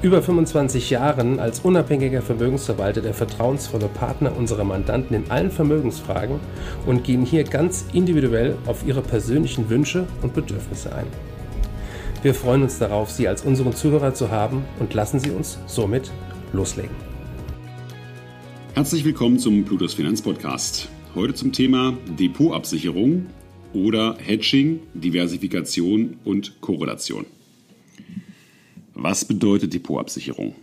über 0.00 0.22
25 0.22 0.90
Jahren 0.90 1.40
als 1.40 1.60
unabhängiger 1.60 2.22
Vermögensverwalter 2.22 3.00
der 3.00 3.14
vertrauensvolle 3.14 3.88
Partner 3.88 4.36
unserer 4.36 4.62
Mandanten 4.62 5.16
in 5.16 5.30
allen 5.30 5.50
Vermögensfragen 5.50 6.38
und 6.86 7.02
gehen 7.02 7.24
hier 7.24 7.42
ganz 7.42 7.86
individuell 7.92 8.56
auf 8.66 8.86
ihre 8.86 9.02
persönlichen 9.02 9.68
Wünsche 9.68 10.06
und 10.22 10.34
Bedürfnisse 10.34 10.94
ein. 10.94 11.06
Wir 12.22 12.34
freuen 12.34 12.62
uns 12.62 12.78
darauf, 12.78 13.10
Sie 13.10 13.26
als 13.26 13.42
unseren 13.42 13.74
Zuhörer 13.74 14.14
zu 14.14 14.30
haben 14.30 14.64
und 14.78 14.94
lassen 14.94 15.18
Sie 15.18 15.30
uns 15.30 15.58
somit 15.66 16.12
loslegen. 16.52 16.94
Herzlich 18.74 19.04
willkommen 19.04 19.40
zum 19.40 19.64
Plutos 19.64 19.94
Finanzpodcast. 19.94 20.88
Heute 21.16 21.34
zum 21.34 21.52
Thema 21.52 21.96
Depotabsicherung 22.18 23.26
oder 23.72 24.16
Hedging, 24.18 24.80
Diversifikation 24.94 26.18
und 26.24 26.60
Korrelation. 26.60 27.26
Was 29.00 29.24
bedeutet 29.24 29.74
Depotabsicherung? 29.74 30.56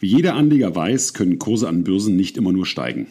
Wie 0.00 0.08
jeder 0.08 0.34
Anleger 0.34 0.74
weiß, 0.74 1.14
können 1.14 1.38
Kurse 1.38 1.68
an 1.68 1.84
Börsen 1.84 2.16
nicht 2.16 2.36
immer 2.36 2.52
nur 2.52 2.66
steigen. 2.66 3.06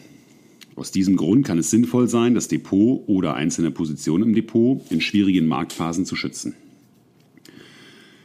Aus 0.74 0.92
diesem 0.92 1.16
Grund 1.16 1.46
kann 1.46 1.58
es 1.58 1.70
sinnvoll 1.70 2.06
sein, 2.06 2.34
das 2.34 2.48
Depot 2.48 3.02
oder 3.06 3.34
einzelne 3.34 3.70
Positionen 3.70 4.24
im 4.24 4.34
Depot 4.34 4.82
in 4.90 5.00
schwierigen 5.00 5.46
Marktphasen 5.46 6.04
zu 6.04 6.16
schützen. 6.16 6.54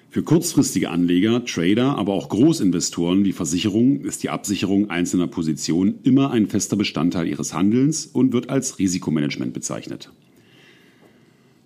Für 0.09 0.21
kurzfristige 0.21 0.89
Anleger, 0.89 1.45
Trader, 1.45 1.97
aber 1.97 2.11
auch 2.11 2.27
Großinvestoren 2.27 3.23
wie 3.23 3.31
Versicherungen 3.31 4.03
ist 4.03 4.23
die 4.23 4.29
Absicherung 4.29 4.89
einzelner 4.89 5.27
Positionen 5.27 5.99
immer 6.03 6.31
ein 6.31 6.47
fester 6.47 6.75
Bestandteil 6.75 7.29
ihres 7.29 7.53
Handelns 7.53 8.05
und 8.05 8.33
wird 8.33 8.49
als 8.49 8.79
Risikomanagement 8.79 9.53
bezeichnet. 9.53 10.11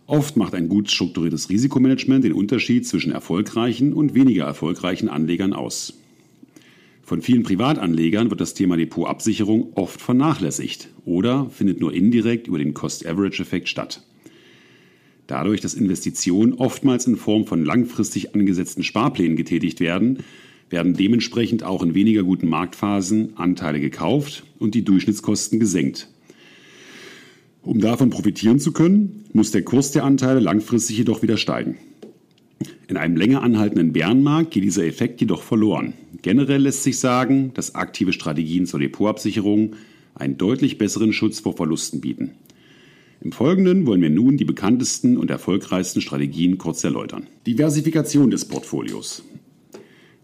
Oft 0.08 0.38
macht 0.38 0.53
ein 0.53 0.70
gut 0.70 0.92
strukturiertes 0.92 1.50
Risikomanagement 1.50 2.23
den 2.23 2.34
Unterschied 2.34 2.88
zwischen 2.88 3.11
erfolgreichen 3.11 3.94
und 3.94 4.14
weniger 4.14 4.45
erfolgreichen 4.45 5.09
Anlegern 5.09 5.53
aus. 5.53 5.94
Von 7.02 7.22
vielen 7.22 7.44
Privatanlegern 7.44 8.30
wird 8.30 8.42
das 8.42 8.53
Thema 8.53 8.78
Depotabsicherung 8.78 9.73
oft 9.75 10.02
vernachlässigt 10.02 10.89
oder 11.06 11.50
findet 11.50 11.80
nur 11.80 11.94
indirekt 11.94 12.47
über 12.47 12.58
den 12.58 12.73
Cost-Average-Effekt 12.73 13.67
statt. 13.67 14.03
Dadurch, 15.28 15.62
dass 15.62 15.73
Investitionen 15.73 16.53
oftmals 16.53 17.08
in 17.08 17.16
Form 17.16 17.45
von 17.45 17.66
langfristig 17.66 18.36
angesetzten 18.36 18.84
Sparplänen 18.84 19.36
getätigt 19.36 19.80
werden, 19.80 20.19
werden 20.69 20.94
dementsprechend 20.94 21.64
auch 21.64 21.81
in 21.81 21.95
weniger 21.95 22.23
guten 22.23 22.47
Marktphasen 22.47 23.38
Anteile 23.38 23.80
gekauft 23.80 24.44
und 24.59 24.75
die 24.75 24.84
Durchschnittskosten 24.84 25.59
gesenkt. 25.59 26.09
Um 27.66 27.80
davon 27.80 28.11
profitieren 28.11 28.59
zu 28.59 28.71
können, 28.71 29.25
muss 29.33 29.49
der 29.49 29.63
Kurs 29.63 29.91
der 29.91 30.03
Anteile 30.03 30.39
langfristig 30.39 30.99
jedoch 30.99 31.23
wieder 31.23 31.35
steigen. 31.35 31.77
In 32.88 32.95
einem 32.95 33.17
länger 33.17 33.41
anhaltenden 33.41 33.91
Bärenmarkt 33.91 34.52
geht 34.52 34.63
dieser 34.63 34.85
Effekt 34.85 35.19
jedoch 35.19 35.41
verloren. 35.41 35.94
Generell 36.22 36.61
lässt 36.61 36.83
sich 36.83 36.99
sagen, 36.99 37.52
dass 37.55 37.73
aktive 37.73 38.13
Strategien 38.13 38.67
zur 38.67 38.80
Depotabsicherung 38.80 39.75
einen 40.13 40.38
deutlich 40.38 40.77
besseren 40.77 41.11
Schutz 41.11 41.39
vor 41.39 41.57
Verlusten 41.57 42.02
bieten. 42.02 42.31
Im 43.22 43.31
Folgenden 43.31 43.88
wollen 43.88 44.01
wir 44.01 44.11
nun 44.11 44.38
die 44.38 44.45
bekanntesten 44.45 45.17
und 45.17 45.31
erfolgreichsten 45.31 46.01
Strategien 46.01 46.59
kurz 46.59 46.84
erläutern. 46.84 47.25
Diversifikation 47.47 48.29
des 48.29 48.45
Portfolios. 48.45 49.23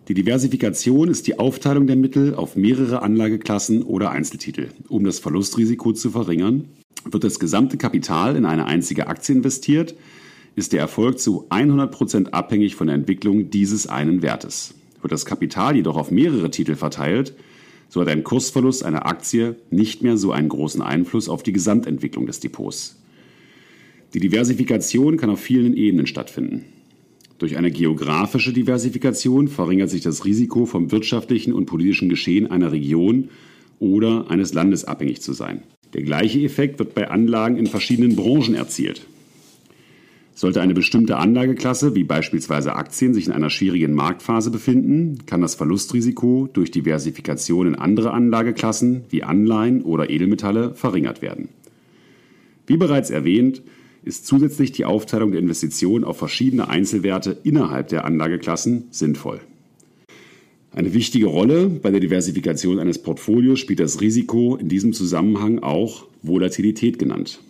Die 0.08 0.14
Diversifikation 0.14 1.08
ist 1.08 1.26
die 1.26 1.40
Aufteilung 1.40 1.88
der 1.88 1.96
Mittel 1.96 2.36
auf 2.36 2.56
mehrere 2.56 3.02
Anlageklassen 3.02 3.82
oder 3.82 4.12
Einzeltitel, 4.12 4.70
um 4.90 5.04
das 5.04 5.18
Verlustrisiko 5.18 5.94
zu 5.94 6.12
verringern. 6.12 6.66
Wird 7.06 7.24
das 7.24 7.40
gesamte 7.40 7.78
Kapital 7.78 8.36
in 8.36 8.46
eine 8.46 8.66
einzige 8.66 9.08
Aktie 9.08 9.36
investiert, 9.36 9.96
ist 10.56 10.74
der 10.74 10.82
Erfolg 10.82 11.20
zu 11.20 11.46
100 11.50 11.92
Prozent 11.92 12.34
abhängig 12.34 12.76
von 12.76 12.88
der 12.88 12.96
Entwicklung 12.96 13.50
dieses 13.50 13.88
einen 13.88 14.22
Wertes. 14.22 14.74
Wird 15.02 15.12
das 15.12 15.26
Kapital 15.26 15.76
jedoch 15.76 15.96
auf 15.96 16.12
mehrere 16.12 16.52
Titel 16.52 16.76
verteilt, 16.76 17.34
so 17.90 18.00
hat 18.02 18.08
ein 18.08 18.24
Kursverlust 18.24 18.86
einer 18.86 19.06
Aktie 19.06 19.56
nicht 19.70 20.02
mehr 20.02 20.18
so 20.18 20.32
einen 20.32 20.50
großen 20.50 20.82
Einfluss 20.82 21.28
auf 21.28 21.44
die 21.44 21.52
Gesamtentwicklung 21.52 22.26
des 22.26 22.40
Depots. 22.40 22.98
Die 24.14 24.20
Diversifikation 24.20 25.18
kann 25.18 25.30
auf 25.30 25.40
vielen 25.40 25.76
Ebenen 25.76 26.08
stattfinden. 26.08 26.66
Durch 27.38 27.58
eine 27.58 27.72
geografische 27.72 28.54
Diversifikation 28.54 29.48
verringert 29.48 29.90
sich 29.90 30.02
das 30.02 30.26
Risiko, 30.26 30.66
vom 30.66 30.92
wirtschaftlichen 30.92 31.54
und 31.54 31.66
politischen 31.66 32.08
Geschehen 32.08 32.52
einer 32.52 32.72
Region 32.72 33.30
oder 33.80 34.30
eines 34.30 34.54
Landes 34.54 34.86
abhängig 34.86 35.22
zu 35.22 35.34
sein. 35.34 35.64
Der 35.94 36.04
gleiche 36.04 36.40
Effekt 36.40 36.80
wird 36.80 36.96
bei 36.96 37.10
Anlagen 37.10 37.58
in 37.58 37.68
verschiedenen 37.68 38.16
Branchen 38.16 38.56
erzielt. 38.56 39.06
Sollte 40.34 40.62
eine 40.62 40.74
bestimmte 40.74 41.18
Anlageklasse, 41.18 41.94
wie 41.94 42.04
beispielsweise 42.04 42.74
Aktien, 42.76 43.14
sich 43.14 43.28
in 43.28 43.34
einer 43.34 43.50
schwierigen 43.50 43.94
Marktphase 43.94 44.50
befinden, 44.50 45.20
kann 45.26 45.42
das 45.42 45.56
Verlustrisiko 45.56 46.50
durch 46.52 46.72
Diversifikation 46.72 47.68
in 47.68 47.76
andere 47.76 48.12
Anlageklassen 48.12 49.04
wie 49.10 49.24
Anleihen 49.24 49.84
oder 49.84 50.10
Edelmetalle 50.10 50.74
verringert 50.74 51.22
werden. 51.22 51.50
Wie 52.66 52.78
bereits 52.78 53.10
erwähnt, 53.10 53.62
ist 54.04 54.26
zusätzlich 54.26 54.72
die 54.72 54.86
Aufteilung 54.86 55.32
der 55.32 55.42
Investitionen 55.42 56.06
auf 56.06 56.18
verschiedene 56.18 56.70
Einzelwerte 56.70 57.38
innerhalb 57.44 57.90
der 57.90 58.06
Anlageklassen 58.06 58.86
sinnvoll. 58.90 59.42
Eine 60.74 60.94
wichtige 60.94 61.26
Rolle 61.26 61.68
bei 61.68 61.92
der 61.92 62.00
Diversifikation 62.00 62.80
eines 62.80 63.00
Portfolios 63.00 63.60
spielt 63.60 63.82
das 63.82 64.00
Risiko, 64.00 64.56
in 64.56 64.70
diesem 64.70 64.94
Zusammenhang 64.94 65.60
auch 65.60 66.06
Volatilität 66.22 66.98
genannt. 66.98 67.42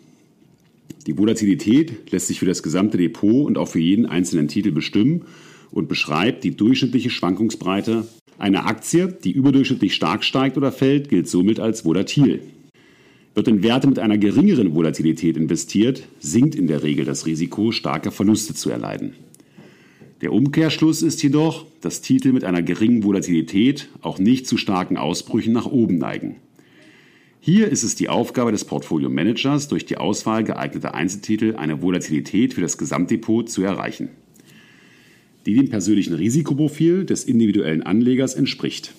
Die 1.06 1.18
Volatilität 1.18 2.12
lässt 2.12 2.28
sich 2.28 2.40
für 2.40 2.48
das 2.48 2.64
gesamte 2.64 2.98
Depot 2.98 3.46
und 3.46 3.60
auch 3.60 3.68
für 3.68 3.80
jeden 3.80 4.08
einzelnen 4.08 4.48
Titel 4.48 4.72
bestimmen 4.72 5.22
und 5.70 5.88
beschreibt 5.88 6.44
die 6.44 6.56
durchschnittliche 6.56 7.12
Schwankungsbreite. 7.12 8.08
Eine 8.40 8.66
Aktie, 8.66 9.16
die 9.24 9.32
überdurchschnittlich 9.32 9.94
stark 9.94 10.24
steigt 10.24 10.58
oder 10.58 10.72
fällt, 10.72 11.10
gilt 11.10 11.30
somit 11.30 11.60
als 11.60 11.86
volatil. 11.86 12.42
Wird 13.36 13.48
in 13.48 13.62
Werte 13.62 13.88
mit 13.88 14.00
einer 14.00 14.18
geringeren 14.18 14.74
Volatilität 14.74 15.38
investiert, 15.38 16.04
sinkt 16.20 16.56
in 16.56 16.66
der 16.66 16.82
Regel 16.82 17.06
das 17.06 17.28
Risiko, 17.28 17.72
starke 17.72 18.10
Verluste 18.10 18.56
zu 18.56 18.72
erleiden. 18.72 19.14
Der 20.22 20.34
Umkehrschluss 20.34 21.02
ist 21.02 21.24
jedoch, 21.24 21.66
dass 21.82 22.02
Titel 22.02 22.32
mit 22.32 22.44
einer 22.44 22.62
geringen 22.62 23.04
Volatilität 23.04 23.90
auch 24.02 24.20
nicht 24.20 24.46
zu 24.46 24.56
starken 24.56 24.96
Ausbrüchen 24.96 25.52
nach 25.52 25.66
oben 25.66 25.98
neigen. 25.98 26.36
Hier 27.40 27.70
ist 27.70 27.82
es 27.82 27.96
die 27.96 28.08
Aufgabe 28.08 28.52
des 28.52 28.66
Portfolio-Managers, 28.66 29.68
durch 29.68 29.88
die 29.88 29.98
Auswahl 29.98 30.44
geeigneter 30.44 30.94
Einzeltitel 30.94 31.56
eine 31.56 31.82
Volatilität 31.82 32.54
für 32.54 32.62
das 32.62 32.78
Gesamtdepot 32.78 33.50
zu 33.50 33.64
erreichen, 33.64 34.10
die 35.48 35.56
dem 35.56 35.70
persönlichen 35.70 36.14
Risikoprofil 36.14 37.04
des 37.04 37.24
individuellen 37.24 37.82
Anlegers 37.82 38.36
entspricht. 38.36 38.94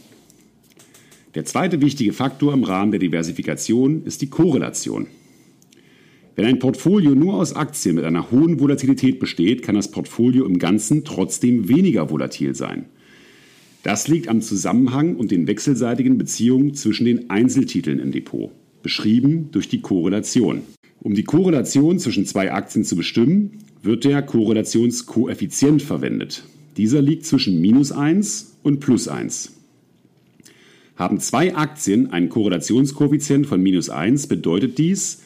Der 1.37 1.44
zweite 1.44 1.81
wichtige 1.81 2.12
Faktor 2.12 2.53
im 2.53 2.65
Rahmen 2.65 2.91
der 2.91 2.99
Diversifikation 2.99 4.05
ist 4.05 4.22
die 4.22 4.28
Korrelation. 4.28 5.06
Wenn 6.34 6.47
ein 6.47 6.59
Portfolio 6.59 7.15
nur 7.15 7.34
aus 7.34 7.54
Aktien 7.54 7.94
mit 7.94 8.04
einer 8.04 8.31
hohen 8.31 8.59
Volatilität 8.60 9.19
besteht, 9.19 9.62
kann 9.62 9.75
das 9.75 9.91
Portfolio 9.91 10.47
im 10.47 10.59
Ganzen 10.59 11.04
trotzdem 11.04 11.69
weniger 11.69 12.10
volatil 12.10 12.54
sein– 12.54 12.87
das 13.82 14.06
liegt 14.06 14.28
am 14.28 14.41
Zusammenhang 14.41 15.17
und 15.17 15.32
den 15.32 15.49
wechselseitigen 15.49 16.17
Beziehungen 16.17 16.75
zwischen 16.75 17.05
den 17.05 17.31
Einzeltiteln 17.31 17.99
im 17.99 18.12
Depot, 18.12 18.52
beschrieben 18.82 19.49
durch 19.50 19.69
die 19.69 19.81
Korrelation. 19.81 20.62
Um 21.00 21.14
die 21.14 21.25
Korrelation 21.25 21.99
zwischen 21.99 22.25
zwei 22.25 22.52
Aktien 22.52 22.85
zu 22.85 22.94
bestimmen, 22.94 23.58
wird 23.82 24.05
der 24.05 24.23
Korrelationskoeffizient 24.23 25.82
verwendet. 25.82 26.44
Dieser 26.76 27.02
liegt 27.02 27.26
zwischen 27.26 27.61
minus 27.61 27.90
1 27.90 28.58
und 28.62 28.78
plus 28.78 29.08
1. 29.08 29.52
Haben 30.94 31.19
zwei 31.19 31.56
Aktien 31.56 32.12
einen 32.12 32.28
Korrelationskoeffizient 32.28 33.49
von 33.49 33.61
minus 33.61 33.90
1, 33.90 34.28
bedeutet 34.28 34.78
dies, 34.78 35.23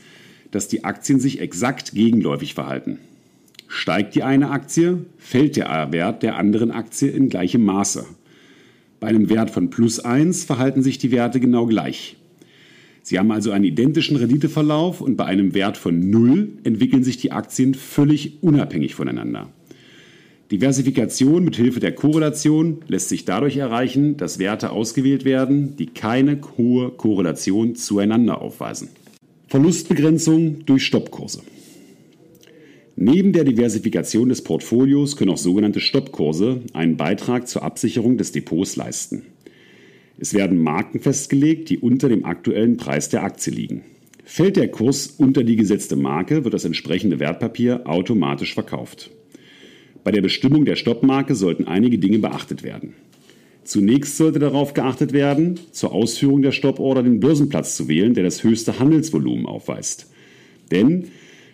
dass 0.56 0.68
die 0.68 0.84
Aktien 0.84 1.20
sich 1.20 1.42
exakt 1.42 1.92
gegenläufig 1.92 2.54
verhalten. 2.54 2.98
Steigt 3.68 4.14
die 4.14 4.22
eine 4.22 4.50
Aktie, 4.50 5.04
fällt 5.18 5.56
der 5.56 5.92
Wert 5.92 6.22
der 6.22 6.36
anderen 6.36 6.70
Aktie 6.70 7.10
in 7.10 7.28
gleichem 7.28 7.62
Maße. 7.62 8.06
Bei 8.98 9.08
einem 9.08 9.28
Wert 9.28 9.50
von 9.50 9.68
plus 9.68 10.00
1 10.00 10.44
verhalten 10.44 10.82
sich 10.82 10.96
die 10.96 11.10
Werte 11.10 11.40
genau 11.40 11.66
gleich. 11.66 12.16
Sie 13.02 13.18
haben 13.18 13.32
also 13.32 13.50
einen 13.50 13.64
identischen 13.64 14.16
Renditeverlauf 14.16 15.02
und 15.02 15.16
bei 15.16 15.26
einem 15.26 15.52
Wert 15.52 15.76
von 15.76 16.08
0 16.08 16.48
entwickeln 16.64 17.04
sich 17.04 17.18
die 17.18 17.32
Aktien 17.32 17.74
völlig 17.74 18.42
unabhängig 18.42 18.94
voneinander. 18.94 19.50
Diversifikation 20.50 21.44
mit 21.44 21.56
Hilfe 21.56 21.80
der 21.80 21.94
Korrelation 21.94 22.78
lässt 22.88 23.10
sich 23.10 23.26
dadurch 23.26 23.58
erreichen, 23.58 24.16
dass 24.16 24.38
Werte 24.38 24.70
ausgewählt 24.70 25.26
werden, 25.26 25.76
die 25.76 25.86
keine 25.86 26.40
hohe 26.56 26.92
Korrelation 26.92 27.76
zueinander 27.76 28.40
aufweisen. 28.40 28.88
Verlustbegrenzung 29.48 30.66
durch 30.66 30.84
Stoppkurse. 30.84 31.42
Neben 32.96 33.32
der 33.32 33.44
Diversifikation 33.44 34.28
des 34.28 34.42
Portfolios 34.42 35.16
können 35.16 35.30
auch 35.30 35.36
sogenannte 35.36 35.78
Stoppkurse 35.78 36.62
einen 36.72 36.96
Beitrag 36.96 37.46
zur 37.46 37.62
Absicherung 37.62 38.18
des 38.18 38.32
Depots 38.32 38.74
leisten. 38.74 39.22
Es 40.18 40.34
werden 40.34 40.58
Marken 40.58 40.98
festgelegt, 40.98 41.70
die 41.70 41.78
unter 41.78 42.08
dem 42.08 42.24
aktuellen 42.24 42.76
Preis 42.76 43.08
der 43.08 43.22
Aktie 43.22 43.52
liegen. 43.52 43.82
Fällt 44.24 44.56
der 44.56 44.68
Kurs 44.68 45.14
unter 45.16 45.44
die 45.44 45.54
gesetzte 45.54 45.94
Marke, 45.94 46.42
wird 46.42 46.54
das 46.54 46.64
entsprechende 46.64 47.20
Wertpapier 47.20 47.82
automatisch 47.84 48.52
verkauft. 48.52 49.12
Bei 50.02 50.10
der 50.10 50.22
Bestimmung 50.22 50.64
der 50.64 50.74
Stoppmarke 50.74 51.36
sollten 51.36 51.68
einige 51.68 51.98
Dinge 51.98 52.18
beachtet 52.18 52.64
werden. 52.64 52.94
Zunächst 53.66 54.16
sollte 54.16 54.38
darauf 54.38 54.74
geachtet 54.74 55.12
werden, 55.12 55.58
zur 55.72 55.90
Ausführung 55.90 56.40
der 56.40 56.52
Stopporder 56.52 57.02
den 57.02 57.18
Börsenplatz 57.18 57.76
zu 57.76 57.88
wählen, 57.88 58.14
der 58.14 58.22
das 58.22 58.44
höchste 58.44 58.78
Handelsvolumen 58.78 59.44
aufweist. 59.44 60.08
Denn 60.70 61.06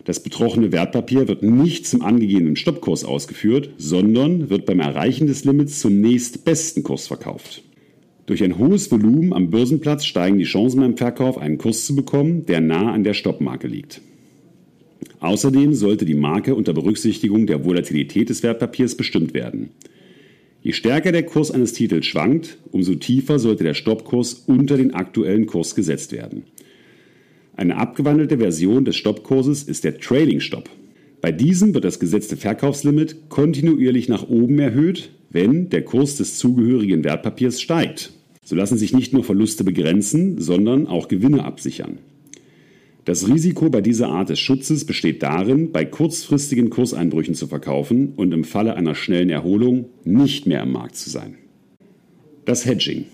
das 0.05 0.21
betroffene 0.21 0.71
Wertpapier 0.71 1.27
wird 1.27 1.41
nicht 1.41 1.87
zum 1.87 2.03
angegebenen 2.03 2.55
Stoppkurs 2.55 3.03
ausgeführt, 3.03 3.71
sondern 3.77 4.51
wird 4.51 4.67
beim 4.67 4.79
Erreichen 4.79 5.25
des 5.25 5.43
Limits 5.43 5.79
zum 5.79 6.01
nächstbesten 6.01 6.83
Kurs 6.83 7.07
verkauft. 7.07 7.63
Durch 8.27 8.43
ein 8.43 8.59
hohes 8.59 8.91
Volumen 8.91 9.33
am 9.33 9.49
Börsenplatz 9.49 10.05
steigen 10.05 10.37
die 10.37 10.45
Chancen 10.45 10.81
beim 10.81 10.97
Verkauf, 10.97 11.39
einen 11.39 11.57
Kurs 11.57 11.87
zu 11.87 11.95
bekommen, 11.95 12.45
der 12.45 12.61
nah 12.61 12.91
an 12.91 13.03
der 13.03 13.15
Stoppmarke 13.15 13.67
liegt. 13.67 14.01
Außerdem 15.19 15.73
sollte 15.73 16.05
die 16.05 16.13
Marke 16.13 16.53
unter 16.53 16.73
Berücksichtigung 16.73 17.47
der 17.47 17.65
Volatilität 17.65 18.29
des 18.29 18.43
Wertpapiers 18.43 18.95
bestimmt 18.95 19.33
werden. 19.33 19.71
Je 20.63 20.71
stärker 20.71 21.11
der 21.11 21.23
Kurs 21.23 21.51
eines 21.51 21.73
Titels 21.73 22.05
schwankt, 22.05 22.57
umso 22.71 22.95
tiefer 22.95 23.37
sollte 23.37 23.65
der 23.65 23.73
Stoppkurs 23.73 24.45
unter 24.47 24.77
den 24.77 24.93
aktuellen 24.93 25.45
Kurs 25.45 25.75
gesetzt 25.75 26.13
werden. 26.13 26.43
Eine 27.57 27.75
abgewandelte 27.75 28.37
Version 28.37 28.85
des 28.85 28.95
Stoppkurses 28.95 29.63
ist 29.63 29.83
der 29.83 29.99
Trailing 29.99 30.39
Stop. 30.39 30.69
Bei 31.19 31.33
diesem 31.33 31.73
wird 31.73 31.83
das 31.83 31.99
gesetzte 31.99 32.37
Verkaufslimit 32.37 33.29
kontinuierlich 33.29 34.07
nach 34.07 34.29
oben 34.29 34.57
erhöht, 34.57 35.09
wenn 35.29 35.69
der 35.69 35.83
Kurs 35.83 36.15
des 36.15 36.37
zugehörigen 36.37 37.03
Wertpapiers 37.03 37.61
steigt. 37.61 38.13
So 38.45 38.55
lassen 38.55 38.77
sich 38.77 38.93
nicht 38.93 39.11
nur 39.11 39.25
Verluste 39.25 39.65
begrenzen, 39.65 40.39
sondern 40.39 40.87
auch 40.87 41.09
Gewinne 41.09 41.43
absichern. 41.43 41.97
Das 43.05 43.27
Risiko 43.27 43.69
bei 43.69 43.81
dieser 43.81 44.07
Art 44.09 44.29
des 44.29 44.39
Schutzes 44.39 44.85
besteht 44.85 45.23
darin, 45.23 45.71
bei 45.71 45.83
kurzfristigen 45.83 46.69
Kurseinbrüchen 46.69 47.35
zu 47.35 47.47
verkaufen 47.47 48.13
und 48.15 48.33
im 48.33 48.45
Falle 48.45 48.75
einer 48.75 48.95
schnellen 48.95 49.29
Erholung 49.29 49.85
nicht 50.05 50.47
mehr 50.47 50.61
am 50.61 50.71
Markt 50.71 50.95
zu 50.95 51.09
sein. 51.09 51.35
Das 52.45 52.65
Hedging. 52.65 53.05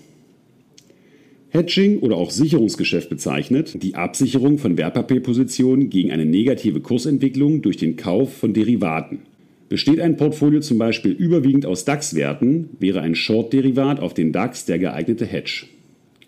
Hedging 1.48 1.98
oder 1.98 2.16
auch 2.16 2.30
Sicherungsgeschäft 2.30 3.10
bezeichnet 3.10 3.82
die 3.82 3.96
Absicherung 3.96 4.58
von 4.58 4.78
Wertpapierpositionen 4.78 5.90
gegen 5.90 6.12
eine 6.12 6.24
negative 6.24 6.80
Kursentwicklung 6.80 7.60
durch 7.60 7.76
den 7.76 7.96
Kauf 7.96 8.36
von 8.36 8.54
Derivaten. 8.54 9.22
Besteht 9.68 10.00
ein 10.00 10.16
Portfolio 10.16 10.60
zum 10.60 10.78
Beispiel 10.78 11.10
überwiegend 11.10 11.66
aus 11.66 11.84
DAX-Werten, 11.84 12.70
wäre 12.78 13.00
ein 13.00 13.16
Short-Derivat 13.16 13.98
auf 13.98 14.14
den 14.14 14.30
DAX 14.30 14.64
der 14.64 14.78
geeignete 14.78 15.26
Hedge. 15.26 15.66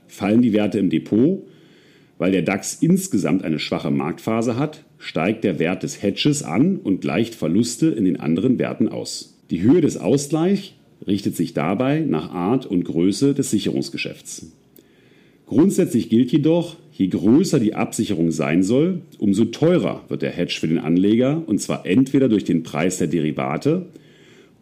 Fallen 0.08 0.42
die 0.42 0.52
Werte 0.52 0.80
im 0.80 0.90
Depot, 0.90 1.44
weil 2.22 2.30
der 2.30 2.42
DAX 2.42 2.78
insgesamt 2.80 3.42
eine 3.42 3.58
schwache 3.58 3.90
Marktphase 3.90 4.56
hat, 4.56 4.84
steigt 4.96 5.42
der 5.42 5.58
Wert 5.58 5.82
des 5.82 6.04
Hedges 6.04 6.44
an 6.44 6.76
und 6.76 7.00
gleicht 7.00 7.34
Verluste 7.34 7.88
in 7.88 8.04
den 8.04 8.20
anderen 8.20 8.60
Werten 8.60 8.88
aus. 8.88 9.36
Die 9.50 9.60
Höhe 9.60 9.80
des 9.80 9.96
Ausgleichs 9.96 10.74
richtet 11.04 11.34
sich 11.34 11.52
dabei 11.52 11.98
nach 11.98 12.30
Art 12.30 12.64
und 12.64 12.84
Größe 12.84 13.34
des 13.34 13.50
Sicherungsgeschäfts. 13.50 14.52
Grundsätzlich 15.46 16.10
gilt 16.10 16.30
jedoch, 16.30 16.76
je 16.92 17.08
größer 17.08 17.58
die 17.58 17.74
Absicherung 17.74 18.30
sein 18.30 18.62
soll, 18.62 19.00
umso 19.18 19.46
teurer 19.46 20.04
wird 20.06 20.22
der 20.22 20.30
Hedge 20.30 20.58
für 20.60 20.68
den 20.68 20.78
Anleger, 20.78 21.42
und 21.44 21.60
zwar 21.60 21.84
entweder 21.86 22.28
durch 22.28 22.44
den 22.44 22.62
Preis 22.62 22.98
der 22.98 23.08
Derivate 23.08 23.86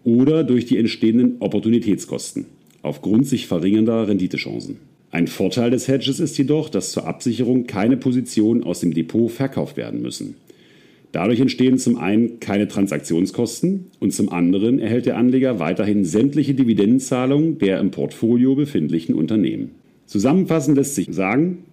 oder 0.03 0.45
durch 0.45 0.65
die 0.65 0.79
entstehenden 0.79 1.37
Opportunitätskosten 1.41 2.47
aufgrund 2.81 3.27
sich 3.27 3.47
verringernder 3.47 4.09
Renditechancen. 4.09 4.79
Ein 5.13 5.27
Vorteil 5.27 5.73
des 5.73 5.89
Hedges 5.89 6.21
ist 6.21 6.39
jedoch, 6.39 6.69
dass 6.69 6.93
zur 6.93 7.07
Absicherung 7.07 7.67
keine 7.67 7.97
Positionen 7.97 8.63
aus 8.63 8.79
dem 8.79 8.95
Depot 8.95 9.31
verkauft 9.31 9.77
werden 9.77 10.03
müssen. 10.03 10.37
Dadurch 11.11 11.41
entstehen 11.41 11.79
zum 11.79 11.97
einen 11.97 12.39
keine 12.39 12.69
Transaktionskosten 12.69 13.87
und 13.99 14.13
zum 14.13 14.29
anderen 14.29 14.79
erhält 14.79 15.07
der 15.07 15.17
Anleger 15.17 15.59
weiterhin 15.59 16.05
sämtliche 16.05 16.55
Dividendenzahlungen 16.55 17.59
der 17.59 17.81
im 17.81 17.91
Portfolio 17.91 18.55
befindlichen 18.55 19.17
Unternehmen. 19.17 19.73
Zusammenfassend 20.07 20.77
lässt 20.77 20.95
sich 20.95 21.09
sagen, 21.11 21.65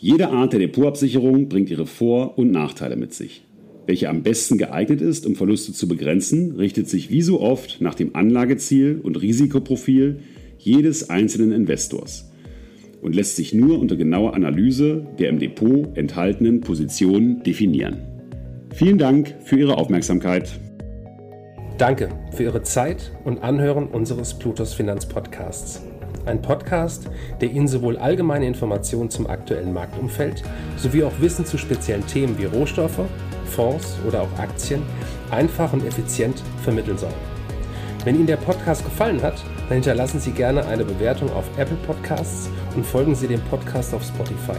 jede 0.00 0.30
Art 0.30 0.52
der 0.52 0.58
Depotabsicherung 0.58 1.48
bringt 1.48 1.70
ihre 1.70 1.86
Vor- 1.86 2.36
und 2.36 2.50
Nachteile 2.50 2.96
mit 2.96 3.14
sich. 3.14 3.44
Welche 3.86 4.08
am 4.08 4.24
besten 4.24 4.58
geeignet 4.58 5.00
ist, 5.00 5.26
um 5.26 5.36
Verluste 5.36 5.72
zu 5.72 5.86
begrenzen, 5.86 6.56
richtet 6.56 6.88
sich 6.88 7.10
wie 7.10 7.22
so 7.22 7.40
oft 7.40 7.80
nach 7.80 7.94
dem 7.94 8.16
Anlageziel 8.16 8.98
und 9.00 9.20
Risikoprofil 9.20 10.18
jedes 10.58 11.08
einzelnen 11.08 11.52
Investors 11.52 12.29
und 13.00 13.14
lässt 13.14 13.36
sich 13.36 13.54
nur 13.54 13.78
unter 13.78 13.96
genauer 13.96 14.34
Analyse 14.34 15.06
der 15.18 15.28
im 15.28 15.38
Depot 15.38 15.96
enthaltenen 15.96 16.60
Positionen 16.60 17.42
definieren. 17.42 17.98
Vielen 18.74 18.98
Dank 18.98 19.34
für 19.44 19.58
Ihre 19.58 19.76
Aufmerksamkeit. 19.76 20.50
Danke 21.78 22.10
für 22.32 22.44
Ihre 22.44 22.62
Zeit 22.62 23.12
und 23.24 23.42
Anhören 23.42 23.86
unseres 23.86 24.38
Plutos 24.38 24.74
Finanzpodcasts. 24.74 25.82
Ein 26.26 26.42
Podcast, 26.42 27.08
der 27.40 27.50
Ihnen 27.50 27.66
sowohl 27.66 27.96
allgemeine 27.96 28.46
Informationen 28.46 29.08
zum 29.08 29.26
aktuellen 29.26 29.72
Marktumfeld 29.72 30.42
sowie 30.76 31.02
auch 31.02 31.20
Wissen 31.20 31.46
zu 31.46 31.56
speziellen 31.56 32.06
Themen 32.06 32.38
wie 32.38 32.44
Rohstoffe, 32.44 33.00
Fonds 33.46 33.96
oder 34.06 34.22
auch 34.22 34.38
Aktien 34.38 34.82
einfach 35.30 35.72
und 35.72 35.84
effizient 35.86 36.42
vermitteln 36.62 36.98
soll. 36.98 37.14
Wenn 38.04 38.16
Ihnen 38.16 38.26
der 38.26 38.36
Podcast 38.36 38.84
gefallen 38.84 39.22
hat, 39.22 39.42
dann 39.70 39.76
hinterlassen 39.76 40.18
Sie 40.18 40.32
gerne 40.32 40.66
eine 40.66 40.84
Bewertung 40.84 41.32
auf 41.32 41.44
Apple 41.56 41.76
Podcasts 41.86 42.50
und 42.74 42.84
folgen 42.84 43.14
Sie 43.14 43.28
dem 43.28 43.40
Podcast 43.42 43.94
auf 43.94 44.02
Spotify. 44.02 44.58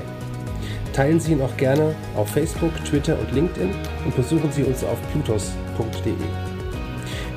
Teilen 0.94 1.19
Sie 1.19 1.34
ihn 1.34 1.42
auch 1.42 1.58
gerne 1.58 1.94
auf 2.16 2.30
Facebook, 2.30 2.72
Twitter 2.86 3.19
und 3.19 3.30
LinkedIn 3.34 3.72
und 4.06 4.16
besuchen 4.16 4.50
Sie 4.54 4.63
uns 4.63 4.86
auf 4.86 4.98
plutos.de. 5.12 6.13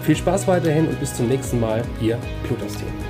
Viel 0.02 0.16
Spaß 0.16 0.46
weiterhin 0.46 0.86
und 0.86 1.00
bis 1.00 1.14
zum 1.14 1.26
nächsten 1.26 1.58
Mal, 1.58 1.82
Ihr 2.00 2.16
Plutos-Team. 2.44 3.03